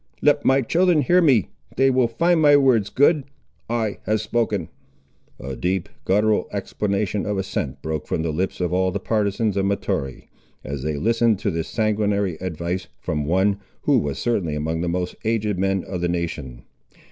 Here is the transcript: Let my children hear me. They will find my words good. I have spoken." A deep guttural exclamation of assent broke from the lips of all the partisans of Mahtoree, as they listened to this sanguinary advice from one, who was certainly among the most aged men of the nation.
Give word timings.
Let 0.23 0.43
my 0.43 0.63
children 0.63 1.03
hear 1.03 1.21
me. 1.21 1.49
They 1.77 1.91
will 1.91 2.07
find 2.07 2.41
my 2.41 2.57
words 2.57 2.89
good. 2.89 3.23
I 3.69 3.99
have 4.07 4.19
spoken." 4.19 4.69
A 5.39 5.55
deep 5.55 5.89
guttural 6.05 6.49
exclamation 6.51 7.27
of 7.27 7.37
assent 7.37 7.83
broke 7.83 8.07
from 8.07 8.23
the 8.23 8.31
lips 8.31 8.59
of 8.59 8.73
all 8.73 8.89
the 8.89 8.99
partisans 8.99 9.57
of 9.57 9.67
Mahtoree, 9.67 10.31
as 10.63 10.81
they 10.81 10.97
listened 10.97 11.37
to 11.41 11.51
this 11.51 11.67
sanguinary 11.67 12.35
advice 12.41 12.87
from 12.99 13.25
one, 13.25 13.59
who 13.83 13.99
was 13.99 14.17
certainly 14.17 14.55
among 14.55 14.81
the 14.81 14.89
most 14.89 15.15
aged 15.23 15.59
men 15.59 15.83
of 15.83 16.01
the 16.01 16.09
nation. 16.09 16.63